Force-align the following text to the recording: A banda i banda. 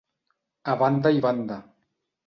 A 0.73 0.75
banda 0.81 1.13
i 1.19 1.23
banda. 1.29 1.63